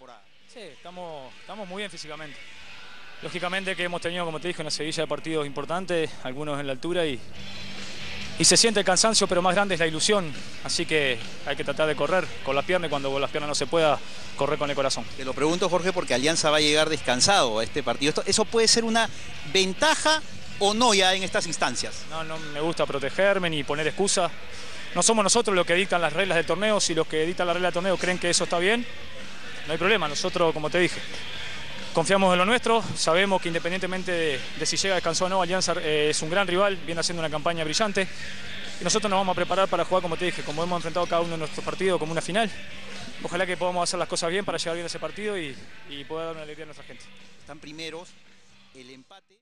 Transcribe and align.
temporada. 0.00 0.22
Sí, 0.50 0.60
estamos, 0.60 1.30
estamos 1.42 1.68
muy 1.68 1.80
bien 1.80 1.90
físicamente. 1.90 2.34
Lógicamente 3.20 3.76
que 3.76 3.84
hemos 3.84 4.00
tenido, 4.00 4.24
como 4.24 4.40
te 4.40 4.48
dije, 4.48 4.62
una 4.62 4.70
sevilla 4.70 5.02
de 5.02 5.06
partidos 5.06 5.46
importantes, 5.46 6.10
algunos 6.22 6.58
en 6.58 6.66
la 6.68 6.72
altura 6.72 7.04
y, 7.04 7.20
y 8.38 8.44
se 8.46 8.56
siente 8.56 8.80
el 8.80 8.86
cansancio, 8.86 9.26
pero 9.26 9.42
más 9.42 9.54
grande 9.54 9.74
es 9.74 9.80
la 9.80 9.86
ilusión. 9.86 10.32
Así 10.64 10.86
que 10.86 11.18
hay 11.44 11.54
que 11.54 11.64
tratar 11.64 11.86
de 11.86 11.96
correr 11.96 12.26
con 12.46 12.56
las 12.56 12.64
piernas 12.64 12.88
y 12.88 12.90
cuando 12.90 13.18
las 13.18 13.30
piernas 13.30 13.48
no 13.48 13.54
se 13.54 13.66
pueda, 13.66 13.98
correr 14.38 14.58
con 14.58 14.70
el 14.70 14.74
corazón. 14.74 15.04
Te 15.18 15.24
lo 15.26 15.34
pregunto, 15.34 15.68
Jorge, 15.68 15.92
porque 15.92 16.14
Alianza 16.14 16.48
va 16.48 16.56
a 16.56 16.60
llegar 16.60 16.88
descansado 16.88 17.58
a 17.58 17.64
este 17.64 17.82
partido. 17.82 18.08
Esto, 18.08 18.22
¿Eso 18.24 18.46
puede 18.46 18.68
ser 18.68 18.84
una 18.84 19.06
ventaja 19.52 20.22
o 20.60 20.72
no 20.72 20.94
ya 20.94 21.12
en 21.14 21.24
estas 21.24 21.46
instancias? 21.46 22.06
No, 22.08 22.24
no 22.24 22.38
me 22.38 22.60
gusta 22.62 22.86
protegerme 22.86 23.50
ni 23.50 23.64
poner 23.64 23.86
excusas. 23.86 24.32
No 24.94 25.02
somos 25.02 25.22
nosotros 25.22 25.54
los 25.54 25.66
que 25.66 25.74
dictan 25.74 26.00
las 26.00 26.14
reglas 26.14 26.36
del 26.36 26.46
torneo. 26.46 26.80
Si 26.80 26.94
los 26.94 27.06
que 27.06 27.26
dictan 27.26 27.46
las 27.46 27.54
reglas 27.54 27.74
del 27.74 27.82
torneo 27.82 27.98
creen 27.98 28.18
que 28.18 28.30
eso 28.30 28.44
está 28.44 28.58
bien, 28.58 28.86
no 29.66 29.72
hay 29.72 29.78
problema. 29.78 30.08
Nosotros, 30.08 30.52
como 30.52 30.70
te 30.70 30.78
dije, 30.78 31.00
confiamos 31.92 32.32
en 32.32 32.38
lo 32.38 32.46
nuestro. 32.46 32.82
Sabemos 32.94 33.40
que 33.40 33.48
independientemente 33.48 34.40
de, 34.58 34.66
si 34.66 34.76
llega 34.76 34.94
descansado 34.94 35.26
o 35.26 35.28
no, 35.28 35.42
Alianza 35.42 35.74
eh, 35.80 36.08
es 36.10 36.22
un 36.22 36.30
gran 36.30 36.46
rival, 36.46 36.76
viene 36.86 37.00
haciendo 37.00 37.20
una 37.20 37.30
campaña 37.30 37.64
brillante. 37.64 38.06
Y 38.80 38.84
nosotros 38.84 39.10
nos 39.10 39.18
vamos 39.20 39.34
a 39.34 39.36
preparar 39.36 39.68
para 39.68 39.84
jugar, 39.84 40.02
como 40.02 40.16
te 40.16 40.24
dije, 40.24 40.42
como 40.42 40.62
hemos 40.62 40.76
enfrentado 40.76 41.06
cada 41.06 41.20
uno 41.20 41.32
de 41.32 41.38
nuestros 41.38 41.64
partidos, 41.64 41.98
como 41.98 42.12
una 42.12 42.22
final. 42.22 42.50
Ojalá 43.22 43.44
que 43.46 43.56
podamos 43.56 43.88
hacer 43.88 43.98
las 43.98 44.08
cosas 44.08 44.30
bien 44.30 44.44
para 44.44 44.56
llegar 44.56 44.74
bien 44.74 44.84
a 44.84 44.86
ese 44.86 44.98
partido 44.98 45.38
y, 45.38 45.54
y 45.90 46.04
poder 46.04 46.26
dar 46.26 46.34
una 46.36 46.42
alegría 46.44 46.64
a 46.64 46.66
nuestra 46.66 46.86
gente. 46.86 47.04
Están 47.40 47.58
primeros, 47.58 48.08
el 48.74 48.90
empate. 48.90 49.36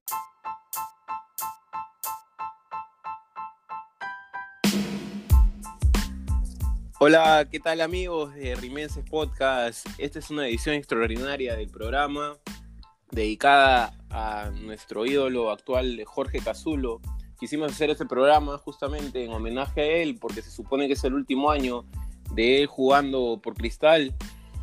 Hola, 7.01 7.47
¿qué 7.49 7.61
tal 7.61 7.81
amigos 7.81 8.35
de 8.35 8.57
Rimenses 8.57 9.05
Podcast? 9.09 9.87
Esta 9.99 10.19
es 10.19 10.31
una 10.31 10.49
edición 10.49 10.75
extraordinaria 10.75 11.55
del 11.55 11.69
programa 11.69 12.37
dedicada 13.13 13.95
a 14.11 14.51
nuestro 14.51 15.07
ídolo 15.07 15.53
actual 15.53 16.03
Jorge 16.05 16.41
Cazulo. 16.41 17.01
Quisimos 17.39 17.71
hacer 17.71 17.91
este 17.91 18.05
programa 18.05 18.59
justamente 18.59 19.25
en 19.25 19.33
homenaje 19.33 19.81
a 19.81 19.87
él 19.99 20.19
porque 20.21 20.43
se 20.43 20.51
supone 20.51 20.89
que 20.89 20.95
es 20.95 21.05
el 21.05 21.15
último 21.15 21.53
año 21.53 21.85
de 22.35 22.63
él 22.63 22.67
jugando 22.67 23.39
por 23.41 23.55
Cristal. 23.55 24.13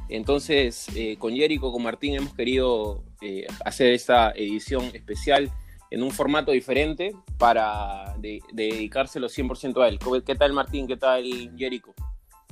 Entonces, 0.09 0.89
eh, 0.93 1.15
con 1.17 1.33
Jerico, 1.33 1.71
con 1.71 1.83
Martín, 1.83 2.15
hemos 2.15 2.33
querido 2.33 3.01
eh, 3.21 3.47
hacer 3.63 3.93
esta 3.93 4.31
edición 4.31 4.83
especial 4.93 5.49
en 5.89 6.03
un 6.03 6.11
formato 6.11 6.51
diferente 6.51 7.15
para 7.37 8.13
dedicárselo 8.51 9.29
100% 9.29 9.81
a 9.81 9.87
él. 9.87 9.99
¿Qué 10.25 10.35
tal 10.35 10.51
Martín? 10.51 10.85
¿Qué 10.85 10.97
tal 10.97 11.23
Jerico? 11.57 11.95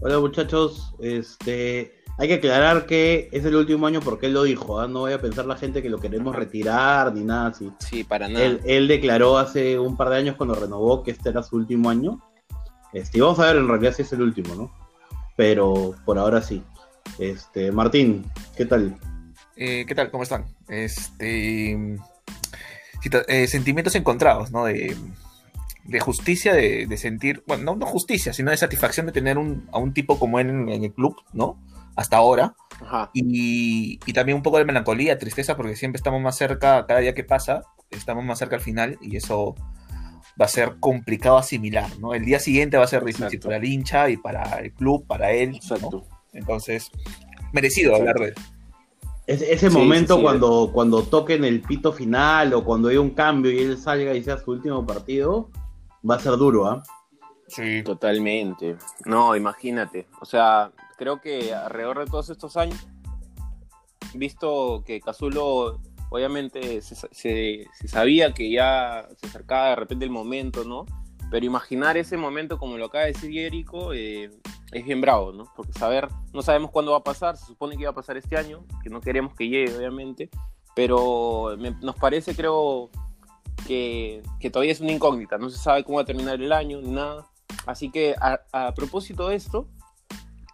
Hola 0.06 0.20
muchachos, 0.20 0.94
este, 1.00 1.94
hay 2.18 2.28
que 2.28 2.34
aclarar 2.34 2.86
que 2.86 3.30
es 3.32 3.46
el 3.46 3.56
último 3.56 3.88
año 3.88 4.02
porque 4.02 4.26
él 4.26 4.34
lo 4.34 4.44
dijo, 4.44 4.82
¿ah? 4.82 4.86
no 4.86 5.00
voy 5.00 5.14
a 5.14 5.22
pensar 5.22 5.46
la 5.46 5.56
gente 5.56 5.82
que 5.82 5.90
lo 5.90 5.98
queremos 5.98 6.36
retirar 6.36 7.14
ni 7.14 7.23
nada 7.23 7.48
así. 7.48 7.72
Sí, 7.80 8.04
para 8.04 8.28
nada. 8.28 8.59
Él, 8.66 8.90
declaró 8.90 9.38
hace 9.38 9.80
un 9.80 9.96
par 9.96 10.09
de 10.09 10.18
años 10.18 10.36
cuando 10.36 10.56
renovó 10.56 11.04
que 11.04 11.12
este 11.12 11.30
era 11.30 11.42
su 11.42 11.56
último 11.56 11.90
año. 11.90 12.20
Este, 12.92 13.18
y 13.18 13.22
vamos 13.22 13.40
a 13.40 13.46
ver 13.46 13.56
en 13.56 13.68
realidad 13.70 13.94
si 13.94 14.02
es 14.02 14.12
el 14.12 14.24
último, 14.24 14.54
¿no? 14.56 14.74
Pero 15.38 15.96
por 16.04 16.20
ahora 16.20 16.42
sí. 16.42 16.62
Este, 17.18 17.72
Martín, 17.72 18.30
¿qué 18.58 18.66
tal? 18.66 18.98
Eh, 19.56 19.86
¿Qué 19.88 19.96
tal? 19.96 20.12
¿Cómo 20.12 20.24
están? 20.24 20.54
Este, 20.68 21.98
eh, 23.30 23.48
sentimientos 23.48 23.96
encontrados, 23.96 24.52
¿no? 24.52 24.66
De, 24.66 24.98
de 25.86 26.00
justicia, 26.00 26.53
de, 26.53 26.98
sentir, 26.98 27.44
bueno, 27.45 27.76
no, 27.76 27.86
justicia, 27.86 28.34
sino 28.34 28.52
de 28.52 28.58
satisfacción 28.58 29.06
de 29.06 29.12
tener 29.12 29.38
un, 29.38 29.67
a 29.72 29.80
un 29.80 29.94
tipo 29.94 30.17
como 30.17 30.40
él 30.40 30.50
en, 30.50 30.70
el 30.70 30.94
club, 30.94 31.16
¿no? 31.34 31.59
Hasta 31.95 32.17
ahora. 32.17 32.56
Y, 33.14 33.98
también 34.14 34.38
un 34.38 34.44
poco 34.44 34.58
de 34.58 34.66
melancolía, 34.66 35.17
tristeza, 35.17 35.56
porque 35.56 35.75
siempre 35.75 35.98
estamos 35.98 36.22
más 36.22 36.38
cerca, 36.38 36.86
cada 36.88 37.00
día 37.00 37.14
que 37.14 37.23
pasa, 37.23 37.64
estamos 37.92 38.23
más 38.23 38.40
cerca 38.40 38.56
al 38.56 38.62
final 38.62 38.98
y 39.02 39.17
eso 39.17 39.56
va 40.40 40.45
a 40.45 40.50
ser 40.50 40.78
complicado 40.80 41.38
asimilar, 41.38 41.88
¿no? 42.00 42.13
El 42.13 42.25
día 42.25 42.40
siguiente 42.40 42.78
va 42.78 42.86
a 42.86 42.88
ser 42.88 43.03
difícil 43.03 43.40
para 43.40 43.57
el 43.57 43.66
hincha 43.66 44.09
y 44.09 44.18
para 44.18 44.59
el 44.59 44.72
club, 44.74 45.06
para 45.06 45.31
él. 45.31 45.56
Exacto. 45.56 46.06
Entonces, 46.31 46.90
merecido 47.52 47.96
hablar 47.96 48.16
de 48.16 48.34
ese 49.28 49.69
momento 49.69 50.22
cuando, 50.22 50.72
cuando 50.74 51.03
toquen 51.03 51.46
el 51.46 51.62
pito 51.62 51.94
final 51.94 52.53
o 52.53 52.63
cuando 52.63 52.90
hay 52.90 52.97
un 52.97 53.12
cambio 53.12 53.52
y 53.52 53.59
él 53.59 53.78
salga 53.78 54.13
y 54.13 54.24
sea 54.24 54.38
su 54.38 54.52
último 54.52 54.86
partido, 54.86 55.50
va 56.09 56.16
a 56.16 56.19
ser 56.19 56.38
duro, 56.38 56.68
¿ah? 56.68 56.84
Sí. 57.47 57.84
Totalmente. 57.84 58.78
No, 59.06 59.36
imagínate. 59.36 60.08
O 60.22 60.25
sea, 60.25 60.72
creo 60.97 61.22
que 61.22 61.53
alrededor 61.53 62.00
de 62.00 62.06
todos 62.06 62.30
estos 62.30 62.58
años, 62.58 62.88
visto 64.13 64.84
que 64.86 65.02
Cazulo 65.02 65.80
obviamente 66.09 66.81
se, 66.81 67.66
sabía 67.88 68.34
que 68.34 68.52
ya 68.52 69.08
se 69.18 69.25
acercaba 69.25 69.69
de 69.69 69.75
repente 69.78 70.06
el 70.06 70.12
momento, 70.12 70.63
¿no? 70.63 70.86
Pero 71.31 71.46
imaginar 71.46 71.97
ese 71.97 72.18
momento, 72.18 72.59
como 72.59 72.78
lo 72.78 72.86
acaba 72.86 73.06
de 73.06 73.13
decir 73.13 73.31
Jerico, 73.31 73.94
eh, 73.94 74.30
es 74.72 74.86
bien 74.86 75.02
bravo, 75.02 75.31
¿no? 75.31 75.52
Porque 75.56 75.74
saber, 75.74 76.08
no 76.31 76.44
sabemos 76.44 76.69
cuándo 76.69 76.92
va 76.92 77.00
a 77.00 77.03
pasar, 77.03 77.36
se 77.36 77.46
supone 77.46 77.78
que 77.78 77.86
va 77.86 77.92
a 77.92 77.96
pasar 77.96 78.18
este 78.18 78.38
año, 78.38 78.63
que 78.84 78.92
no 78.92 79.02
queremos 79.02 79.34
que 79.34 79.50
llegue, 79.50 79.75
obviamente, 79.75 80.30
pero 80.75 81.56
nos 81.81 81.96
parece, 81.96 82.36
creo, 82.36 82.92
que, 83.68 84.24
todavía 84.51 84.72
es 84.72 84.81
una 84.81 84.91
incógnita, 84.91 85.38
no 85.38 85.50
se 85.50 85.57
sabe 85.57 85.84
cómo 85.84 85.97
va 85.97 86.03
a 86.03 86.06
terminar 86.06 86.41
el 86.41 86.51
año 86.51 86.81
ni 86.81 86.91
nada. 86.91 87.28
Así 87.66 87.91
que 87.91 88.16
a, 88.19 88.74
propósito 88.74 89.29
de 89.29 89.35
esto, 89.35 89.68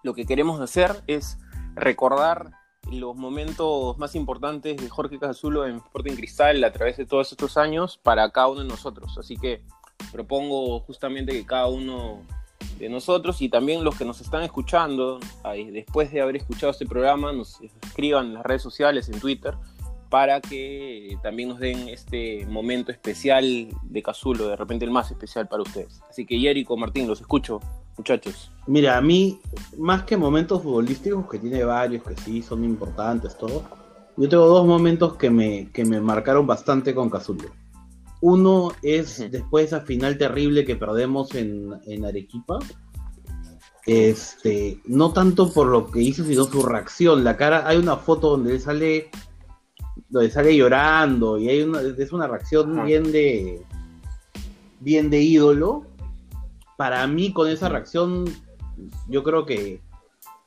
lo 0.03 0.13
que 0.13 0.25
queremos 0.25 0.61
hacer 0.61 1.03
es 1.07 1.37
recordar 1.75 2.51
los 2.91 3.15
momentos 3.15 3.97
más 3.97 4.15
importantes 4.15 4.77
de 4.77 4.89
Jorge 4.89 5.19
Cazulo 5.19 5.67
en 5.67 5.77
Sporting 5.77 6.15
Cristal 6.15 6.63
a 6.63 6.71
través 6.71 6.97
de 6.97 7.05
todos 7.05 7.31
estos 7.31 7.57
años 7.57 7.99
para 8.01 8.29
cada 8.31 8.47
uno 8.47 8.61
de 8.61 8.67
nosotros. 8.67 9.17
Así 9.17 9.37
que 9.37 9.63
propongo 10.11 10.79
justamente 10.81 11.33
que 11.33 11.45
cada 11.45 11.67
uno 11.67 12.21
de 12.79 12.89
nosotros 12.89 13.41
y 13.41 13.49
también 13.49 13.83
los 13.83 13.97
que 13.97 14.05
nos 14.05 14.21
están 14.21 14.43
escuchando, 14.43 15.19
después 15.71 16.11
de 16.11 16.21
haber 16.21 16.37
escuchado 16.37 16.71
este 16.71 16.85
programa, 16.85 17.31
nos 17.31 17.59
escriban 17.61 18.27
en 18.27 18.33
las 18.35 18.43
redes 18.43 18.61
sociales, 18.61 19.09
en 19.09 19.19
Twitter, 19.19 19.55
para 20.09 20.41
que 20.41 21.17
también 21.21 21.49
nos 21.49 21.59
den 21.59 21.87
este 21.87 22.45
momento 22.47 22.91
especial 22.91 23.69
de 23.83 24.03
Cazulo, 24.03 24.47
de 24.47 24.55
repente 24.55 24.85
el 24.85 24.91
más 24.91 25.11
especial 25.11 25.47
para 25.47 25.61
ustedes. 25.61 26.01
Así 26.09 26.25
que 26.25 26.39
Jerico, 26.39 26.75
Martín, 26.75 27.07
los 27.07 27.21
escucho, 27.21 27.59
muchachos. 27.97 28.51
Mira, 28.65 28.97
a 28.97 29.01
mí, 29.01 29.39
más 29.77 30.03
que 30.03 30.17
momentos 30.17 30.63
futbolísticos, 30.63 31.29
que 31.29 31.37
tiene 31.37 31.63
varios, 31.63 32.03
que 32.03 32.15
sí 32.15 32.41
son 32.41 32.63
importantes, 32.63 33.37
todo, 33.37 33.63
yo 34.17 34.27
tengo 34.27 34.47
dos 34.47 34.65
momentos 34.65 35.15
que 35.15 35.29
me, 35.29 35.71
que 35.71 35.85
me 35.85 36.01
marcaron 36.01 36.47
bastante 36.47 36.95
con 36.95 37.09
Cazulo. 37.09 37.49
Uno 38.21 38.73
es 38.81 39.31
después 39.31 39.69
de 39.69 39.77
esa 39.77 39.85
final 39.85 40.17
terrible 40.17 40.65
que 40.65 40.75
perdemos 40.75 41.35
en, 41.35 41.69
en 41.85 42.03
Arequipa. 42.03 42.59
Este, 43.85 44.81
no 44.85 45.13
tanto 45.13 45.53
por 45.53 45.67
lo 45.67 45.89
que 45.89 46.01
hizo, 46.01 46.25
sino 46.25 46.43
su 46.43 46.63
reacción. 46.63 47.23
La 47.23 47.37
cara, 47.37 47.65
hay 47.65 47.77
una 47.77 47.95
foto 47.95 48.31
donde 48.31 48.53
él 48.53 48.59
sale 48.59 49.09
donde 50.09 50.29
sale 50.31 50.55
llorando 50.55 51.37
y 51.37 51.49
hay 51.49 51.61
una, 51.61 51.81
es 51.81 52.11
una 52.11 52.27
reacción 52.27 52.85
bien 52.85 53.11
de 53.11 53.61
bien 54.79 55.09
de 55.09 55.21
ídolo. 55.21 55.85
Para 56.77 57.05
mí 57.07 57.33
con 57.33 57.49
esa 57.49 57.69
reacción 57.69 58.25
yo 59.07 59.23
creo 59.23 59.45
que 59.45 59.81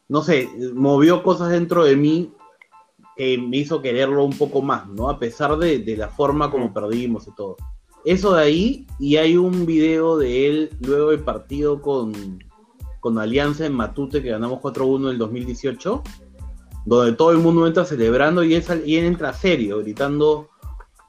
no 0.08 0.22
sé, 0.22 0.48
movió 0.74 1.22
cosas 1.22 1.50
dentro 1.50 1.84
de 1.84 1.96
mí 1.96 2.32
que 3.16 3.38
me 3.38 3.58
hizo 3.58 3.80
quererlo 3.80 4.24
un 4.24 4.36
poco 4.36 4.60
más, 4.60 4.86
¿no? 4.88 5.08
A 5.08 5.18
pesar 5.18 5.56
de, 5.56 5.78
de 5.78 5.96
la 5.96 6.08
forma 6.08 6.50
como 6.50 6.74
perdimos 6.74 7.26
y 7.28 7.34
todo. 7.34 7.56
Eso 8.04 8.34
de 8.34 8.42
ahí, 8.42 8.86
y 8.98 9.16
hay 9.16 9.36
un 9.36 9.64
video 9.64 10.18
de 10.18 10.46
él 10.48 10.70
luego 10.80 11.10
del 11.10 11.20
partido 11.20 11.80
con, 11.80 12.12
con 13.00 13.18
Alianza 13.18 13.64
en 13.64 13.74
Matute 13.74 14.22
que 14.22 14.30
ganamos 14.30 14.60
4-1 14.60 15.04
en 15.04 15.08
el 15.12 15.18
2018 15.18 16.02
donde 16.84 17.16
todo 17.16 17.32
el 17.32 17.38
mundo 17.38 17.66
entra 17.66 17.84
celebrando 17.84 18.42
y 18.44 18.54
él, 18.54 18.64
y 18.84 18.96
entra 18.96 19.32
serio, 19.32 19.78
gritando, 19.80 20.50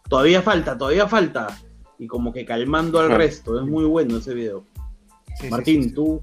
todavía 0.10 0.42
falta, 0.42 0.78
todavía 0.78 1.08
falta, 1.08 1.60
y 1.98 2.08
como 2.08 2.32
que 2.34 2.46
calmando 2.46 3.00
al 3.00 3.12
resto. 3.12 3.60
Es 3.60 3.66
muy 3.66 3.86
bueno 3.86 4.18
ese 4.18 4.34
video. 4.34 4.66
Martín, 5.50 5.94
tú. 5.94 6.22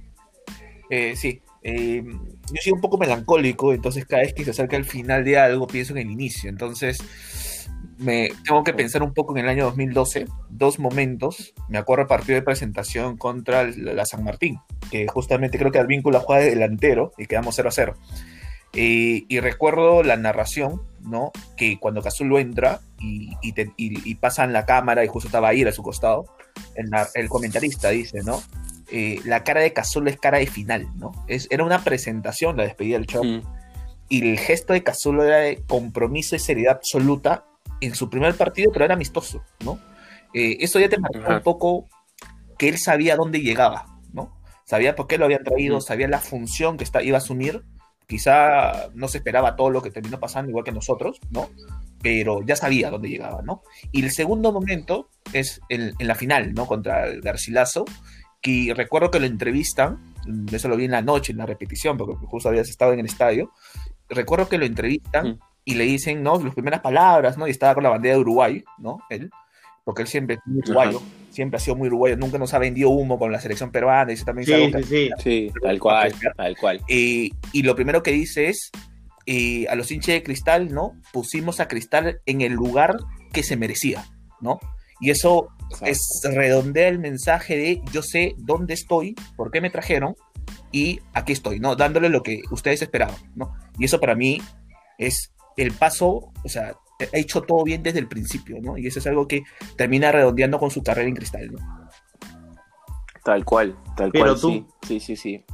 Eh, 0.89 1.15
sí, 1.17 1.41
eh, 1.63 2.03
yo 2.05 2.63
soy 2.63 2.73
un 2.73 2.81
poco 2.81 2.99
melancólico, 2.99 3.73
entonces 3.73 4.07
cada 4.07 4.23
vez 4.23 4.35
que 4.35 4.45
se 4.45 4.51
acerca 4.51 4.77
el 4.77 4.85
final 4.85 5.25
de 5.25 5.39
algo 5.39 5.67
pienso 5.67 5.93
en 5.93 5.99
el 5.99 6.11
inicio, 6.11 6.49
entonces 6.51 6.99
me 7.99 8.31
tengo 8.45 8.65
que 8.65 8.73
pensar 8.73 9.03
un 9.03 9.13
poco 9.13 9.37
en 9.37 9.45
el 9.45 9.51
año 9.51 9.65
2012, 9.67 10.27
dos 10.49 10.79
momentos, 10.79 11.55
me 11.69 11.79
acuerdo 11.79 12.03
el 12.03 12.09
partido 12.09 12.37
de 12.37 12.43
presentación 12.43 13.19
contra 13.19 13.71
la 13.71 14.07
San 14.07 14.25
Martín, 14.25 14.59
que 14.91 15.07
justamente 15.07 15.59
creo 15.59 15.71
que 15.71 15.79
al 15.79 15.87
vínculo 15.87 16.19
juega 16.21 16.43
de 16.43 16.51
delantero 16.51 17.13
y 17.19 17.27
quedamos 17.27 17.55
0 17.57 17.69
a 17.69 17.73
0. 17.73 17.95
Eh, 18.73 19.25
y 19.29 19.41
recuerdo 19.41 20.03
la 20.03 20.17
narración, 20.17 20.83
¿no? 21.01 21.33
Que 21.57 21.79
cuando 21.79 22.03
Cazulo 22.03 22.39
entra 22.39 22.81
y, 23.01 23.31
y, 23.43 24.15
pasan 24.17 24.53
la 24.53 24.65
cámara 24.65 25.05
y 25.05 25.09
justo 25.09 25.29
estaba 25.29 25.49
ahí 25.49 25.63
a 25.63 25.73
su 25.73 25.83
costado, 25.83 26.27
el, 27.15 27.29
comentarista 27.29 27.89
dice, 27.91 28.23
¿no? 28.23 28.43
Eh, 28.93 29.21
la 29.25 29.45
cara 29.45 29.61
de 29.61 29.73
Cazulo 29.73 30.11
es 30.11 30.19
cara 30.19 30.39
de 30.39 30.47
final, 30.47 30.87
¿no? 30.97 31.13
Es, 31.27 31.49
era 31.51 31.65
una 31.65 31.83
presentación 31.83 32.57
la 32.57 32.65
despedida 32.65 32.99
del 32.99 33.07
show. 33.07 33.25
Mm. 33.25 33.43
y 34.09 34.29
el 34.29 34.39
gesto 34.39 34.73
de 34.73 34.83
Cazulo 34.83 35.25
era 35.25 35.37
de 35.39 35.63
compromiso 35.67 36.35
y 36.35 36.41
seriedad 36.41 36.77
absoluta 36.77 37.45
en 37.81 37.95
su 37.95 38.11
primer 38.11 38.35
partido, 38.35 38.71
pero 38.73 38.85
era 38.85 38.95
amistoso, 38.95 39.43
¿no? 39.65 39.79
Eh, 40.35 40.59
eso 40.61 40.79
ya 40.79 40.89
te 40.89 40.99
marcó 40.99 41.19
Ajá. 41.19 41.37
un 41.37 41.43
poco 41.43 41.89
que 42.59 42.69
él 42.69 42.79
sabía 42.79 43.17
dónde 43.17 43.41
llegaba, 43.41 43.87
¿no? 44.13 44.37
Sabía 44.65 44.95
por 44.95 45.07
qué 45.07 45.19
lo 45.19 45.25
habían 45.25 45.45
traído, 45.45 45.79
Ujú. 45.79 45.87
sabía 45.87 46.09
la 46.09 46.19
función 46.21 46.77
que 46.77 46.85
está, 46.85 47.03
iba 47.03 47.17
a 47.17 47.19
asumir. 47.19 47.65
Quizá 48.11 48.91
no 48.93 49.07
se 49.07 49.19
esperaba 49.19 49.55
todo 49.55 49.71
lo 49.71 49.83
que 49.83 49.93
terminó 49.93 50.19
pasando, 50.19 50.51
igual 50.51 50.65
que 50.65 50.73
nosotros, 50.73 51.21
¿no? 51.31 51.49
Pero 52.03 52.45
ya 52.45 52.57
sabía 52.57 52.91
dónde 52.91 53.09
llegaba, 53.09 53.41
¿no? 53.43 53.63
Y 53.93 54.03
el 54.03 54.11
segundo 54.11 54.51
momento 54.51 55.11
es 55.33 55.61
en, 55.69 55.95
en 55.97 56.09
la 56.09 56.17
final, 56.17 56.53
¿no? 56.53 56.67
Contra 56.67 57.07
el 57.07 57.21
Garcilaso, 57.21 57.85
que 58.43 58.73
recuerdo 58.77 59.13
que 59.13 59.21
lo 59.21 59.27
entrevistan, 59.27 60.13
mm, 60.27 60.53
eso 60.53 60.67
lo 60.67 60.77
vi 60.77 60.87
en 60.87 60.91
la 60.91 61.03
noche, 61.03 61.31
en 61.31 61.39
la 61.39 61.47
repetición, 61.47 61.97
porque 61.97 62.17
justo 62.27 62.49
habías 62.49 62.69
estado 62.69 62.93
en 62.95 62.99
el 62.99 63.07
estadio. 63.07 63.53
Recuerdo 64.09 64.49
que 64.49 64.59
lo 64.59 64.65
entrevistan 64.65 65.39
y 65.65 65.77
le 65.77 65.85
dicen, 65.85 66.25
¿no? 66.25 66.43
Las 66.43 66.55
primeras 66.55 66.81
palabras, 66.81 67.39
¿no? 67.39 67.47
Y 67.47 67.53
estaba 67.53 67.75
con 67.75 67.85
la 67.85 67.91
bandera 67.91 68.17
de 68.17 68.23
Uruguay, 68.23 68.65
¿no? 68.79 68.99
Él, 69.09 69.31
porque 69.91 70.03
él 70.03 70.09
siempre 70.09 70.37
es 70.37 70.41
muy 70.47 70.61
uruguayo, 70.61 70.99
Ajá. 70.99 71.07
siempre 71.31 71.57
ha 71.57 71.61
sido 71.61 71.75
muy 71.75 71.89
uruguayo, 71.89 72.17
nunca 72.17 72.39
nos 72.39 72.55
ha 72.55 72.61
vendido 72.61 72.91
humo 72.91 73.19
con 73.19 73.33
la 73.33 73.41
selección 73.41 73.73
peruana, 73.73 74.13
y 74.13 74.15
eso 74.15 74.25
también 74.25 74.47
Sí, 74.47 74.73
sí, 74.73 74.85
sí. 74.85 75.11
Sí, 75.19 75.53
tal 75.61 75.81
cual, 75.81 76.15
tal 76.37 76.57
cual. 76.57 76.81
Eh, 76.87 77.31
y 77.53 77.63
lo 77.65 77.75
primero 77.75 78.05
que 78.05 78.13
dice 78.13 78.49
es, 78.49 78.71
eh, 79.27 79.67
a 79.69 79.75
los 79.75 79.91
hinchas 79.91 80.15
de 80.15 80.23
Cristal, 80.23 80.73
¿no? 80.73 80.93
Pusimos 81.13 81.59
a 81.59 81.67
Cristal 81.67 82.21
en 82.25 82.41
el 82.41 82.53
lugar 82.53 82.99
que 83.33 83.43
se 83.43 83.57
merecía, 83.57 84.05
¿no? 84.41 84.61
Y 85.01 85.11
eso 85.11 85.49
es 85.83 86.21
redondea 86.23 86.87
el 86.87 87.01
mensaje 87.01 87.57
de 87.57 87.83
yo 87.93 88.03
sé 88.03 88.37
dónde 88.39 88.75
estoy, 88.75 89.17
por 89.37 89.51
qué 89.51 89.61
me 89.61 89.71
trajeron 89.71 90.15
y 90.71 91.01
aquí 91.15 91.33
estoy, 91.33 91.59
¿no? 91.59 91.75
Dándole 91.75 92.11
lo 92.11 92.23
que 92.23 92.43
ustedes 92.53 92.81
esperaban, 92.81 93.17
¿no? 93.35 93.53
Y 93.77 93.87
eso 93.87 93.99
para 93.99 94.15
mí 94.15 94.41
es 94.99 95.33
el 95.57 95.73
paso, 95.73 96.31
o 96.45 96.49
sea, 96.49 96.77
ha 97.05 97.19
hecho 97.19 97.43
todo 97.43 97.65
bien 97.65 97.83
desde 97.83 97.99
el 97.99 98.09
principio, 98.09 98.59
¿no? 98.61 98.77
Y 98.79 98.87
eso 98.87 98.99
es 98.99 99.07
algo 99.07 99.27
que 99.29 99.43
termina 99.77 100.11
redondeando 100.13 100.59
con 100.59 100.71
su 100.71 100.83
carrera 100.83 101.09
en 101.09 101.15
Cristal, 101.17 101.51
¿no? 101.53 101.59
Tal 103.25 103.45
cual, 103.45 103.77
tal 103.97 104.11
Pero 104.13 104.25
cual, 104.27 104.41
tú- 104.41 104.49
sí, 104.51 104.67
sí, 104.87 105.01
sí, 105.01 105.17
sí. 105.17 105.45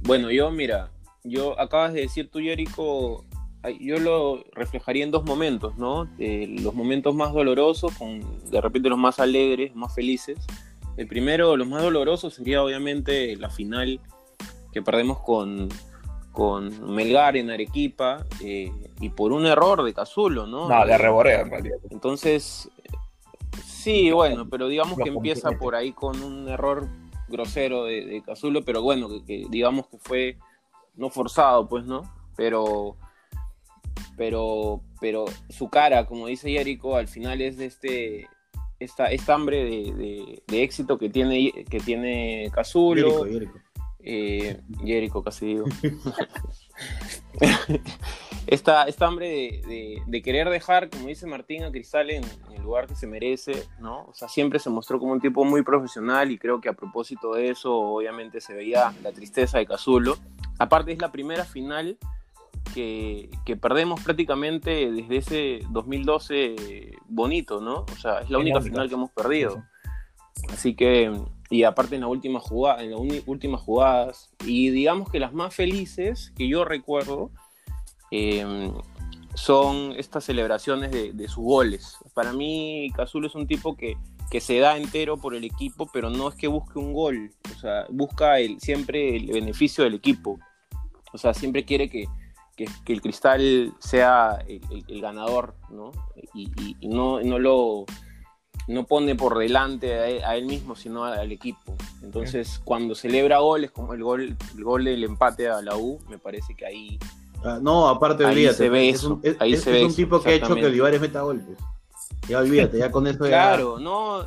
Bueno, 0.00 0.30
yo, 0.30 0.50
mira, 0.50 0.90
yo 1.24 1.58
acabas 1.60 1.92
de 1.92 2.00
decir 2.02 2.30
tú, 2.30 2.38
Jerico, 2.40 3.24
yo 3.80 3.98
lo 3.98 4.42
reflejaría 4.52 5.04
en 5.04 5.10
dos 5.10 5.24
momentos, 5.24 5.76
¿no? 5.76 6.08
Eh, 6.18 6.46
los 6.60 6.74
momentos 6.74 7.14
más 7.14 7.32
dolorosos, 7.32 7.92
con 7.96 8.20
de 8.50 8.60
repente 8.60 8.88
los 8.88 8.98
más 8.98 9.20
alegres, 9.20 9.74
más 9.76 9.94
felices. 9.94 10.38
El 10.96 11.06
primero, 11.06 11.56
los 11.56 11.68
más 11.68 11.82
dolorosos, 11.82 12.34
sería 12.34 12.62
obviamente 12.62 13.36
la 13.36 13.50
final 13.50 14.00
que 14.72 14.82
perdemos 14.82 15.20
con, 15.20 15.68
con 16.32 16.94
Melgar 16.94 17.36
en 17.36 17.50
Arequipa 17.50 18.26
eh, 18.42 18.72
y 19.00 19.10
por 19.10 19.32
un 19.32 19.46
error 19.46 19.82
de 19.84 19.92
Cazulo, 19.94 20.46
¿no? 20.46 20.68
No, 20.68 20.86
de 20.86 20.96
reborrea 20.98 21.42
en 21.42 21.50
realidad. 21.50 21.76
Entonces, 21.90 22.70
sí, 23.64 24.10
bueno, 24.10 24.48
pero 24.48 24.68
digamos 24.68 24.96
que 25.04 25.10
empieza 25.16 25.50
por 25.58 25.74
ahí 25.74 25.92
con 25.92 26.22
un 26.22 26.48
error 26.48 26.88
grosero 27.28 27.84
de, 27.84 28.04
de 28.06 28.22
Cazulo, 28.22 28.62
pero 28.64 28.82
bueno, 28.82 29.08
que, 29.08 29.24
que 29.24 29.46
digamos 29.50 29.86
que 29.88 29.98
fue 29.98 30.38
no 30.96 31.10
forzado, 31.10 31.68
pues, 31.68 31.84
¿no? 31.84 32.02
Pero, 32.36 32.96
pero, 34.16 34.80
pero 35.00 35.24
su 35.48 35.68
cara, 35.68 36.06
como 36.06 36.26
dice 36.26 36.50
Jerico, 36.50 36.96
al 36.96 37.08
final 37.08 37.40
es 37.40 37.56
de 37.56 37.66
este, 37.66 38.28
esta, 38.78 39.10
esta 39.10 39.34
hambre 39.34 39.64
de, 39.64 39.92
de- 39.92 40.42
de 40.46 40.62
éxito 40.62 40.98
que 40.98 41.08
tiene, 41.08 41.52
que 41.68 41.80
tiene 41.80 42.50
Cazulo. 42.54 43.24
Jerico, 43.24 43.24
Jerico. 43.26 43.58
Eh, 44.02 44.60
Jerico, 44.84 45.22
casi 45.22 45.46
digo. 45.46 45.64
esta, 48.46 48.84
esta 48.84 49.06
hambre 49.06 49.28
de, 49.28 49.62
de- 49.68 50.02
de 50.06 50.22
querer 50.22 50.48
dejar, 50.50 50.90
como 50.90 51.06
dice 51.06 51.26
Martín, 51.26 51.64
a 51.64 51.70
Cristal 51.70 52.10
en, 52.10 52.24
en 52.24 52.52
el 52.56 52.62
lugar 52.62 52.86
que 52.86 52.94
se 52.94 53.06
merece, 53.06 53.66
¿no? 53.78 54.04
O 54.06 54.14
sea, 54.14 54.28
siempre 54.28 54.58
se 54.58 54.70
mostró 54.70 54.98
como 54.98 55.12
un 55.12 55.20
tipo 55.20 55.44
muy 55.44 55.62
profesional 55.62 56.30
y 56.30 56.38
creo 56.38 56.60
que 56.60 56.68
a 56.68 56.72
propósito 56.74 57.34
de 57.34 57.50
eso, 57.50 57.74
obviamente 57.74 58.40
se 58.40 58.54
veía 58.54 58.92
la 59.02 59.12
tristeza 59.12 59.58
de 59.58 59.66
Cazulo. 59.66 60.16
Aparte, 60.58 60.92
es 60.92 61.00
la 61.00 61.12
primera 61.12 61.44
final 61.44 61.98
que, 62.74 63.30
que 63.44 63.56
perdemos 63.56 64.00
prácticamente 64.02 64.90
desde 64.90 65.16
ese 65.16 65.60
2012 65.70 66.92
bonito, 67.08 67.60
¿no? 67.60 67.84
O 67.92 67.96
sea, 68.00 68.20
es 68.20 68.30
la 68.30 68.38
única 68.38 68.60
final 68.60 68.88
que 68.88 68.94
hemos 68.94 69.10
perdido. 69.10 69.62
Así 70.52 70.74
que, 70.74 71.12
y 71.52 71.64
aparte 71.64 71.96
en 71.96 72.02
en 72.02 72.08
las 72.08 73.22
últimas 73.26 73.60
jugadas, 73.60 74.30
y 74.46 74.70
digamos 74.70 75.10
que 75.10 75.20
las 75.20 75.34
más 75.34 75.54
felices 75.54 76.32
que 76.34 76.48
yo 76.48 76.64
recuerdo 76.64 77.30
eh, 78.10 78.72
son 79.34 79.92
estas 79.98 80.24
celebraciones 80.24 80.90
de, 80.90 81.28
sus 81.28 81.44
goles. 81.44 81.98
Para 82.14 82.32
mí, 82.32 82.90
Cazulo 82.96 83.26
es 83.26 83.34
un 83.34 83.46
tipo 83.46 83.76
que, 83.76 83.98
que 84.30 84.40
se 84.40 84.60
da 84.60 84.78
entero 84.78 85.18
por 85.18 85.34
el 85.34 85.44
equipo, 85.44 85.90
pero 85.92 86.08
no 86.08 86.30
es 86.30 86.36
que 86.36 86.48
busque 86.48 86.78
un 86.78 86.94
gol, 86.94 87.32
o 87.54 87.60
sea, 87.60 87.84
busca 87.90 88.38
el, 88.38 88.58
siempre 88.58 89.14
el 89.14 89.26
beneficio 89.26 89.84
del 89.84 89.94
equipo. 89.94 90.38
O 91.12 91.18
sea, 91.18 91.34
siempre 91.34 91.66
quiere 91.66 91.90
que, 91.90 92.06
que, 92.56 92.66
el 92.86 93.02
cristal 93.02 93.74
sea 93.78 94.42
el, 94.48 95.00
ganador, 95.02 95.54
¿no? 95.70 95.92
Y, 96.32 96.44
y- 96.62 96.76
y 96.80 96.88
no, 96.88 97.20
no 97.20 97.38
lo 97.38 97.84
no 98.68 98.84
pone 98.84 99.14
por 99.14 99.38
delante 99.38 99.94
a 99.94 100.08
él, 100.08 100.24
a 100.24 100.36
él 100.36 100.46
mismo, 100.46 100.76
sino 100.76 101.04
al 101.04 101.30
equipo. 101.32 101.74
Entonces, 102.02 102.60
cuando 102.64 102.94
celebra 102.94 103.38
goles, 103.38 103.70
como 103.70 103.94
el 103.94 104.02
gol, 104.02 104.36
el 104.56 104.64
gol 104.64 104.84
del 104.84 105.04
empate 105.04 105.48
a 105.48 105.60
la 105.62 105.76
U, 105.76 105.98
me 106.08 106.18
parece 106.18 106.54
que 106.54 106.66
ahí 106.66 106.98
Ah, 107.44 107.58
no, 107.60 107.88
aparte, 107.88 108.24
Ahí 108.24 108.32
olvídate. 108.34 108.56
se 108.56 108.68
ve 108.68 108.88
es 108.88 108.94
eso, 108.96 109.14
un, 109.14 109.20
es- 109.24 109.36
ahí 109.40 109.54
es- 109.54 109.62
se 109.64 109.70
es 109.70 109.74
ve 109.76 109.80
un 109.84 109.86
eso, 109.88 109.96
tipo 109.96 110.22
que 110.22 110.28
ha 110.30 110.32
hecho 110.34 110.54
que. 110.54 110.64
Olivares 110.66 111.00
meta 111.00 111.22
golpes. 111.22 111.58
Ya 112.28 112.38
olvídate, 112.38 112.78
ya 112.78 112.90
con 112.92 113.04
eso 113.08 113.24
ya. 113.24 113.30
Claro, 113.30 113.80
no 113.80 114.24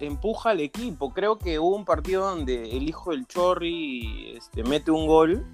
empuja 0.00 0.50
al 0.50 0.58
equipo. 0.58 1.12
Creo 1.12 1.38
que 1.38 1.60
hubo 1.60 1.76
un 1.76 1.84
partido 1.84 2.24
donde 2.28 2.76
el 2.76 2.88
hijo 2.88 3.12
del 3.12 3.24
Chorri 3.28 4.34
este, 4.36 4.64
mete 4.64 4.90
un 4.90 5.06
gol 5.06 5.46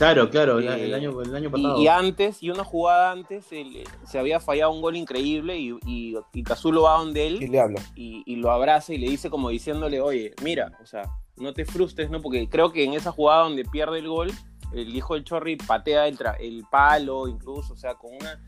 Claro, 0.00 0.30
claro, 0.30 0.58
el, 0.58 0.66
Eh, 0.68 0.84
el 0.86 0.94
año, 0.94 1.20
el 1.20 1.34
año 1.36 1.48
y, 1.48 1.52
pasado. 1.52 1.80
y 1.82 1.86
antes, 1.88 2.42
y 2.42 2.48
una 2.50 2.64
jugada 2.64 3.12
antes, 3.12 3.52
él- 3.52 3.84
se 4.04 4.18
había 4.18 4.40
fallado 4.40 4.72
un 4.72 4.80
gol 4.80 4.96
increíble 4.96 5.58
y, 5.58 5.76
y, 5.86 6.16
y 6.32 6.42
Cazulo 6.42 6.82
va 6.82 6.98
donde 6.98 7.24
Y 7.28 7.44
él 7.44 7.50
le 7.52 7.60
hablo. 7.60 7.78
y, 7.94 8.22
y 8.24 8.36
lo 8.36 8.50
abraza 8.50 8.94
y 8.94 8.98
le 8.98 9.10
dice 9.10 9.28
como 9.28 9.50
diciéndole, 9.50 10.00
oye, 10.00 10.34
mira, 10.42 10.72
o 10.82 10.86
sea, 10.86 11.02
no 11.36 11.52
te 11.52 11.66
frustres, 11.66 12.10
¿no? 12.10 12.22
Porque 12.22 12.48
creo 12.48 12.72
que 12.72 12.82
en 12.84 12.94
esa 12.94 13.12
jugada 13.12 13.42
donde 13.44 13.64
pierde 13.66 13.98
el 13.98 14.08
gol, 14.08 14.30
el 14.72 14.96
hijo 14.96 15.14
del 15.14 15.24
Chorri 15.24 15.56
patea 15.56 16.08
el, 16.08 16.16
tra- 16.16 16.36
el 16.40 16.64
palo, 16.70 17.28
incluso, 17.28 17.74
o 17.74 17.76
sea, 17.76 17.94
con 17.94 18.14
una 18.14 18.40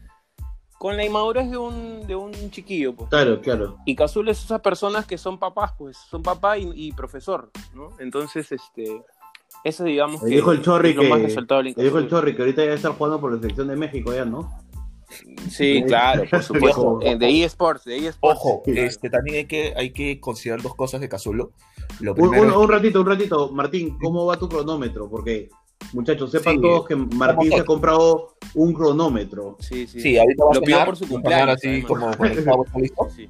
con 0.79 0.97
la 0.97 1.05
inmadurez 1.05 1.49
de 1.49 1.57
un, 1.57 2.05
de 2.09 2.17
un 2.17 2.33
chiquillo, 2.51 2.93
pues. 2.93 3.09
Claro, 3.09 3.41
claro. 3.41 3.77
Y 3.87 3.95
Cazulo 3.95 4.33
es 4.33 4.43
esas 4.43 4.61
personas 4.63 5.07
que 5.07 5.17
son 5.17 5.39
papás, 5.39 5.75
pues, 5.79 5.97
son 5.97 6.25
papá 6.25 6.59
y, 6.59 6.69
y 6.75 6.91
profesor, 6.93 7.53
¿no? 7.73 7.91
Entonces, 8.01 8.51
este, 8.51 9.01
eso 9.65 9.85
digamos 9.85 10.23
Le 10.23 10.29
que 10.31 10.35
dijo 10.37 10.53
el 10.53 10.63
Chorri 10.63 10.95
que- 10.95 11.09
resaltable 11.15 11.71
en 11.71 11.75
Le 11.77 11.85
dijo 11.85 11.99
el. 11.99 12.09
Chorri 12.09 12.35
que 12.35 12.43
ahorita 12.43 12.65
ya 12.65 12.73
está 12.75 12.91
jugando 12.93 13.21
por 13.21 13.33
la 13.33 13.41
selección 13.41 13.69
de 13.69 13.77
México 13.77 14.13
ya, 14.15 14.25
¿no? 14.25 14.51
Sí, 15.51 15.83
claro, 15.87 16.25
por 16.31 16.43
supuesto. 16.43 16.99
De 17.19 17.45
eSports, 17.45 17.85
de 17.85 18.07
eSports. 18.09 18.41
Ojo, 18.41 18.63
este, 18.67 19.11
también 19.11 19.37
hay 19.39 19.45
que, 19.47 19.75
hay 19.77 19.91
que 19.93 20.19
considerar 20.21 20.63
dos 20.63 20.75
cosas 20.75 21.01
de 21.03 21.09
Cazulo. 21.09 21.53
Lo 22.01 22.13
Un, 22.15 22.31
primero 22.31 22.61
un- 22.61 22.69
ratito, 22.69 23.01
un 23.03 23.07
ratito. 23.07 23.51
Martín, 23.53 23.99
¿cómo 24.01 24.25
va 24.25 24.39
tu 24.39 24.49
cronómetro? 24.49 25.11
Porque, 25.11 25.51
muchachos, 25.93 26.31
sepan 26.31 26.55
Sí. 26.57 26.63
todos 26.63 26.87
que 26.89 26.97
Martín 26.97 27.51
se 27.51 27.61
ha 27.61 27.65
comprado 27.65 28.37
un 28.55 28.73
cronómetro. 28.73 29.57
Sí, 29.61 29.87
sí. 29.87 30.01
Sí, 30.01 30.17
ahorita 30.19 30.45
va 30.45 30.51
a 30.51 30.55
Lo 30.55 30.61
pidió 30.63 30.85
por 30.87 30.97
su 30.97 31.07
cumpleaños, 31.09 31.57
así 31.57 31.83
como 31.83 32.11
listo. 32.81 33.09
Sí, 33.15 33.29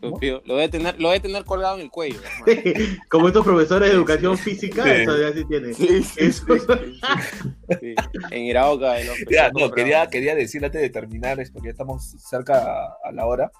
¿De 0.00 0.40
lo, 0.44 0.54
debe 0.54 0.68
tener, 0.68 1.00
lo 1.00 1.08
debe 1.08 1.20
tener 1.20 1.44
colgado 1.44 1.76
en 1.76 1.82
el 1.82 1.90
cuello. 1.90 2.20
hermano. 2.46 2.86
Como 3.08 3.28
estos 3.28 3.44
profesores 3.44 3.88
de 3.88 3.94
Sí, 3.94 3.96
educación 3.98 4.36
sí. 4.36 4.42
física, 4.50 4.84
Sí. 4.84 4.90
eso 4.90 5.18
ya 5.18 5.32
sí 5.32 5.44
tiene. 5.44 5.74
Sí, 5.74 6.02
sí, 6.02 6.14
Eso. 6.18 6.44
sí, 6.46 6.60
sí, 6.60 7.00
sí. 7.00 7.74
Sí. 7.80 7.94
En 8.30 8.42
Iraoka 8.44 8.94
Ya, 9.30 9.50
no, 9.50 9.70
quería, 9.70 10.06
quería 10.08 10.34
decir 10.34 10.64
antes 10.64 10.80
de 10.80 10.90
terminar 10.90 11.40
esto, 11.40 11.60
que 11.60 11.66
ya 11.66 11.72
estamos 11.72 12.14
cerca 12.18 12.58
a, 12.58 12.96
a 13.04 13.12
la 13.12 13.26
hora. 13.26 13.50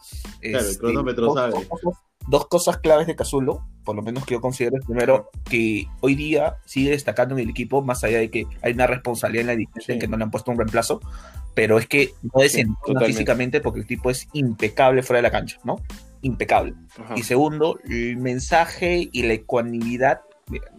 Claro, 0.40 0.58
el 0.64 0.70
Este, 0.70 0.78
cronómetro 0.78 1.26
dos, 1.26 1.34
sabe. 1.34 1.52
Dos 1.52 1.66
cosas, 1.66 1.94
dos 2.28 2.46
cosas 2.46 2.76
claves 2.78 3.06
de 3.06 3.16
Cazulo, 3.16 3.66
por 3.84 3.96
lo 3.96 4.02
menos 4.02 4.24
que 4.24 4.34
yo 4.34 4.40
considero. 4.40 4.76
El 4.76 4.82
primero, 4.82 5.30
que 5.48 5.86
hoy 6.00 6.14
día 6.14 6.56
sigue 6.66 6.90
destacando 6.90 7.34
en 7.34 7.40
el 7.42 7.50
equipo, 7.50 7.82
más 7.82 8.04
allá 8.04 8.18
de 8.18 8.30
que 8.30 8.46
hay 8.62 8.72
una 8.72 8.86
responsabilidad 8.86 9.40
en 9.42 9.46
la 9.48 9.52
dirigencia 9.56 9.86
Sí. 9.86 9.92
en 9.92 9.98
que 10.00 10.08
no 10.08 10.16
le 10.16 10.24
han 10.24 10.30
puesto 10.30 10.50
un 10.50 10.58
reemplazo, 10.58 11.00
pero 11.54 11.78
es 11.78 11.86
que 11.86 12.12
no 12.22 12.40
desentona 12.42 13.00
físicamente 13.06 13.60
porque 13.60 13.80
el 13.80 13.86
tipo 13.86 14.10
es 14.10 14.28
impecable 14.32 15.02
fuera 15.02 15.18
de 15.18 15.22
la 15.22 15.30
cancha, 15.30 15.58
¿no? 15.64 15.76
Impecable. 16.22 16.74
Ajá. 16.98 17.14
Y 17.16 17.22
segundo, 17.22 17.78
el 17.88 18.16
mensaje 18.16 19.08
y 19.12 19.22
la 19.22 19.34
ecuanimidad. 19.34 20.20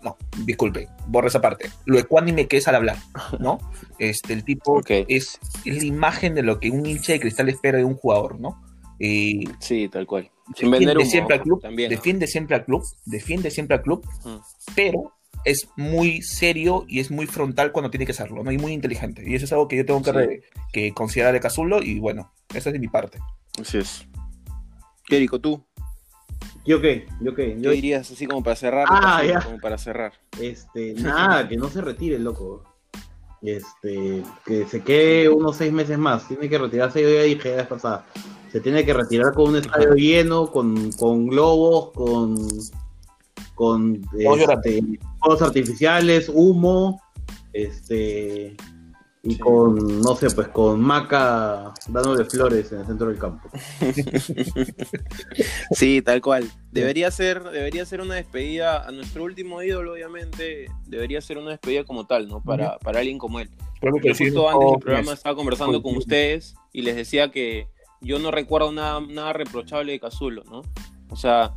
No, 0.03 0.17
disculpe, 0.45 0.87
borra 1.07 1.27
esa 1.27 1.41
parte. 1.41 1.69
Lo 1.85 1.99
ecuánime 1.99 2.47
que 2.47 2.57
es 2.57 2.67
al 2.67 2.75
hablar, 2.75 2.97
¿no? 3.39 3.59
Este, 3.99 4.33
el 4.33 4.43
tipo 4.43 4.79
Ok. 4.79 4.89
es, 5.07 5.39
es 5.65 5.77
la 5.77 5.85
imagen 5.85 6.33
de 6.33 6.41
lo 6.43 6.59
que 6.59 6.71
un 6.71 6.85
hincha 6.85 7.13
de 7.13 7.19
cristal 7.19 7.49
espera 7.49 7.77
de 7.77 7.83
un 7.83 7.95
jugador, 7.95 8.39
¿no? 8.39 8.61
Eh, 8.99 9.43
Sí, 9.59 9.87
tal 9.89 10.07
cual. 10.07 10.31
Sin 10.55 10.71
defiende 10.71 11.05
siempre 11.05 11.35
al 11.35 11.41
club, 11.43 11.61
también, 11.61 11.91
¿no? 11.91 11.95
defiende 11.95 12.25
siempre 12.25 12.55
al 12.55 12.65
club, 12.65 12.83
defiende 13.05 13.51
siempre 13.51 13.75
al 13.77 13.83
club, 13.83 14.03
Mm. 14.25 14.37
pero 14.75 15.13
es 15.45 15.69
muy 15.77 16.21
serio 16.23 16.85
y 16.87 16.99
es 16.99 17.11
muy 17.11 17.27
frontal 17.27 17.71
cuando 17.71 17.91
tiene 17.91 18.05
que 18.07 18.13
serlo, 18.13 18.43
¿no? 18.43 18.51
Y 18.51 18.57
muy 18.57 18.73
inteligente. 18.73 19.23
Y 19.25 19.35
eso 19.35 19.45
es 19.45 19.51
algo 19.53 19.67
que 19.67 19.77
yo 19.77 19.85
tengo 19.85 20.01
que, 20.01 20.11
Sí. 20.11 20.59
que 20.73 20.93
considerar 20.93 21.33
de 21.33 21.39
Cazulo 21.39 21.81
y 21.83 21.99
bueno, 21.99 22.33
esa 22.55 22.69
es 22.69 22.73
de 22.73 22.79
mi 22.79 22.87
parte. 22.87 23.19
Así 23.61 23.77
es. 23.77 24.05
Jerico, 25.09 25.39
tú, 25.39 25.63
¿Yo 26.65 26.79
qué? 26.81 27.07
¿Yo 27.21 27.33
qué? 27.33 27.55
¿qué 27.55 27.61
Yo, 27.61 27.71
dirías 27.71 28.11
así 28.11 28.27
como 28.27 28.43
para 28.43 28.55
cerrar? 28.55 28.85
Ah, 28.89 29.23
ya. 29.23 29.41
Como 29.41 29.57
para 29.59 29.77
cerrar. 29.77 30.13
este, 30.39 30.93
nada, 30.97 31.47
que 31.47 31.57
no 31.57 31.69
se 31.69 31.81
retire, 31.81 32.19
loco. 32.19 32.63
Este, 33.41 34.21
que 34.45 34.67
se 34.67 34.81
quede 34.81 35.29
unos 35.29 35.55
seis 35.55 35.73
meses 35.73 35.97
más. 35.97 36.27
Tiene 36.27 36.49
que 36.49 36.57
retirarse, 36.57 37.01
yo 37.01 37.09
ya 37.09 37.23
dije 37.23 37.55
la 37.55 37.67
pasada. 37.67 38.05
Se 38.51 38.59
tiene 38.59 38.85
que 38.85 38.93
retirar 38.93 39.33
con 39.33 39.49
un 39.49 39.55
estadio 39.55 39.93
lleno, 39.93 40.51
con, 40.51 40.91
con 40.93 41.27
globos, 41.27 41.91
con 41.91 42.37
con 43.59 44.01
este, 44.17 44.81
artificiales, 45.41 46.31
humo, 46.33 47.01
este 47.51 48.55
y 49.21 49.33
Sí. 49.33 49.39
con, 49.39 50.01
no 50.01 50.15
sé, 50.15 50.29
pues 50.31 50.47
con 50.49 50.79
Maca 50.79 51.73
dándole 51.87 52.23
flores 52.25 52.71
en 52.71 52.79
el 52.79 52.85
centro 52.85 53.07
del 53.07 53.17
campo. 53.19 53.49
Sí, 55.71 56.01
tal 56.01 56.21
cual. 56.21 56.49
Debería 56.71 57.11
ser, 57.11 57.43
debería 57.43 57.85
ser 57.85 58.01
una 58.01 58.15
despedida 58.15 58.87
a 58.87 58.91
nuestro 58.91 59.23
último 59.23 59.61
ídolo, 59.63 59.93
obviamente. 59.93 60.67
Debería 60.87 61.21
ser 61.21 61.37
una 61.37 61.51
despedida 61.51 61.83
como 61.83 62.05
tal, 62.05 62.27
¿no? 62.27 62.41
Para, 62.41 62.77
para 62.79 62.99
alguien 62.99 63.17
como 63.17 63.39
él. 63.39 63.49
Que 64.01 64.13
sí, 64.13 64.25
justo 64.25 64.41
no, 64.41 64.49
antes 64.49 64.59
del 64.59 64.73
pues, 64.73 64.83
programa 64.83 65.13
estaba 65.13 65.35
conversando 65.35 65.73
con 65.81 65.93
Coincido. 65.93 65.99
ustedes 65.99 66.55
y 66.73 66.81
les 66.81 66.95
decía 66.95 67.31
que 67.31 67.67
yo 68.01 68.19
no 68.19 68.29
recuerdo 68.31 68.71
nada, 68.71 68.99
nada 69.01 69.33
reprochable 69.33 69.91
de 69.93 69.99
Cazulo, 69.99 70.43
¿no? 70.45 70.61
O 71.09 71.15
sea, 71.15 71.53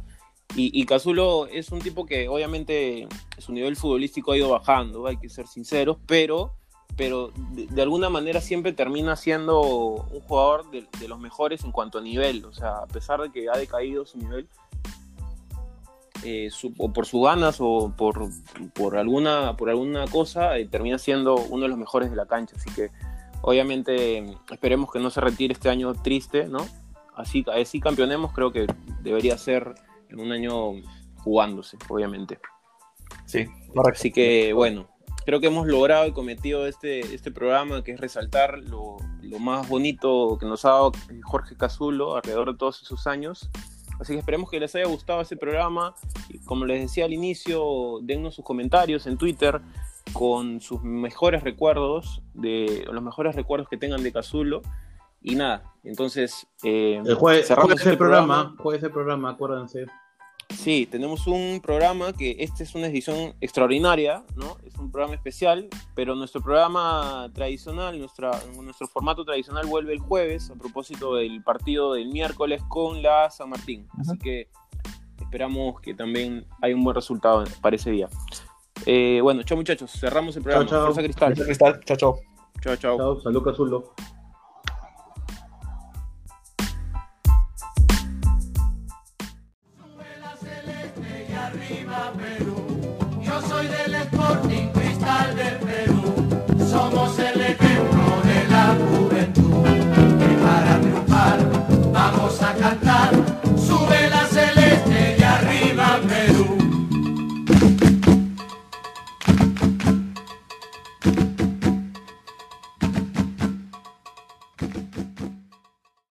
y, 0.55 0.71
y 0.81 0.87
Cazulo 0.87 1.47
es 1.47 1.71
un 1.73 1.81
tipo 1.81 2.07
que 2.07 2.29
obviamente 2.29 3.09
su 3.39 3.53
nivel 3.53 3.75
futbolístico 3.77 4.33
ha 4.33 4.37
ido 4.37 4.51
bajando, 4.51 5.07
hay 5.07 5.17
que 5.17 5.29
ser 5.29 5.47
sinceros, 5.49 5.97
pero, 6.07 6.55
pero 6.97 7.33
de, 7.53 7.67
de 7.67 7.83
alguna 7.83 8.09
manera 8.11 8.41
siempre 8.41 8.73
termina 8.73 9.17
siendo 9.17 9.61
un 9.61 10.21
jugador 10.21 10.71
de, 10.71 10.87
de 11.01 11.09
los 11.09 11.19
mejores 11.19 11.65
en 11.65 11.73
cuanto 11.73 11.99
a 11.99 12.03
nivel, 12.03 12.45
o 12.45 12.53
sea, 12.53 12.79
a 12.79 12.87
pesar 12.87 13.21
de 13.21 13.31
que 13.33 13.49
ha 13.49 13.57
decaído 13.57 14.05
su 14.07 14.19
nivel, 14.19 14.49
eh, 16.25 16.51
su- 16.51 16.73
o 16.79 16.93
por 16.93 17.07
sus 17.07 17.25
ganas 17.25 17.57
o 17.61 17.93
por, 17.97 18.29
por, 18.75 18.97
alguna, 18.97 19.57
por 19.57 19.71
alguna 19.71 20.07
cosa, 20.07 20.57
eh, 20.59 20.67
termina 20.67 20.99
siendo 20.99 21.35
uno 21.35 21.63
de 21.65 21.69
los 21.69 21.79
mejores 21.79 22.11
de 22.11 22.17
la 22.17 22.27
cancha. 22.27 22.55
Así 22.57 22.71
que 22.71 22.91
obviamente 23.41 24.19
eh, 24.19 24.37
esperemos 24.53 24.93
que 24.93 25.01
no 25.01 25.11
se 25.11 25.21
retire 25.21 25.53
este 25.53 25.69
año 25.69 25.93
triste, 25.95 26.47
¿no? 26.47 26.65
Así, 27.17 27.45
así 27.53 27.81
campeonemos, 27.81 28.33
creo 28.33 28.53
que 28.53 28.67
debería 29.01 29.37
ser 29.37 29.75
en 30.11 30.21
un 30.21 30.31
año 30.31 30.75
jugándose, 31.25 31.77
obviamente. 31.89 32.39
Sí, 33.27 33.47
correcto. 33.75 33.99
Así 33.99 34.13
que 34.13 34.53
bueno, 34.53 34.89
creo 35.25 35.41
que 35.41 35.47
hemos 35.47 35.67
logrado 35.67 36.05
el 36.05 36.13
cometido 36.13 36.67
este, 36.67 37.01
este 37.01 37.31
programa, 37.31 37.83
que 37.83 37.93
es 37.93 38.01
resaltar 38.01 38.59
lo, 38.59 38.97
lo 39.21 39.39
más 39.39 39.69
bonito 39.69 40.37
que 40.39 40.47
nos 40.47 40.65
ha 40.65 40.71
dado 40.71 40.93
Jorge 41.23 41.57
Cazulo 41.57 42.17
alrededor 42.17 42.53
de 42.53 42.59
todos 42.59 42.83
esos 42.83 43.07
años. 43.07 43.51
Así 44.01 44.15
que 44.15 44.19
esperemos 44.19 44.51
que 44.51 44.59
les 44.59 44.75
haya 44.75 44.87
gustado 44.87 45.21
este 45.21 45.37
programa. 45.37 45.95
Y 46.29 46.39
como 46.41 46.65
les 46.65 46.81
decía 46.81 47.05
al 47.05 47.13
inicio, 47.13 48.01
dennos 48.03 48.35
sus 48.35 48.45
comentarios 48.45 49.07
en 49.07 49.17
Twitter 49.17 49.61
con 50.13 50.61
sus 50.61 50.83
mejores 50.83 51.43
recuerdos, 51.43 52.23
de 52.35 52.85
los 52.91 53.03
mejores 53.03 53.37
recuerdos 53.37 53.69
que 53.69 53.77
tengan 53.77 54.03
de 54.03 54.13
Cazulo. 54.13 54.63
Y 55.21 55.37
nada, 55.37 55.73
entonces 55.85 56.49
eh, 56.65 57.01
El 57.05 57.15
jueves, 57.15 57.47
cerramos 57.47 57.67
jueves 57.67 57.81
este 57.81 57.91
el 57.91 57.99
programa, 57.99 58.57
jueves 58.59 58.83
el 58.83 58.91
programa, 58.91 59.31
acuérdense. 59.31 59.87
Sí, 60.57 60.87
tenemos 60.91 61.27
un 61.27 61.61
programa 61.63 62.13
que 62.13 62.37
este 62.39 62.63
es 62.63 62.75
una 62.75 62.87
edición 62.87 63.35
extraordinaria, 63.41 64.23
¿no? 64.37 64.57
Es 64.65 64.77
un 64.77 64.91
programa 64.91 65.15
especial, 65.15 65.69
pero 65.95 66.15
nuestro 66.15 66.41
programa 66.41 67.31
tradicional, 67.35 67.99
nuestra, 67.99 68.31
nuestro 68.61 68.87
formato 68.87 69.25
tradicional 69.25 69.67
vuelve 69.67 69.93
el 69.93 69.99
jueves 69.99 70.51
a 70.51 70.55
propósito 70.55 71.15
del 71.15 71.43
partido 71.43 71.95
del 71.95 72.09
miércoles 72.09 72.63
con 72.69 73.03
la 73.03 73.31
San 73.31 73.51
Martín. 73.51 73.89
Así 73.99 74.17
que 74.19 74.49
esperamos 75.21 75.81
que 75.81 75.95
también 75.95 76.47
haya 76.61 76.75
un 76.75 76.85
buen 76.85 76.95
resultado 76.95 77.45
para 77.61 77.77
ese 77.77 77.91
día. 77.91 78.09
Eh, 78.87 79.21
bueno, 79.23 79.43
chao 79.43 79.57
muchachos, 79.57 79.91
cerramos 79.93 80.37
el 80.37 80.43
programa. 80.43 80.69
Chao, 80.69 80.79
chao. 80.79 80.87
Fuerza 80.87 81.03
Cristal. 81.03 81.35
Cristal, 81.35 81.81
chao, 81.85 81.97
chao. 81.97 82.19
Chao, 82.61 82.77
chao. 82.77 82.97
Chao, 82.97 83.21
salud 83.21 83.43
Cazulo. 83.43 83.95
Yo 93.23 93.41
soy 93.49 93.67
del 93.67 93.95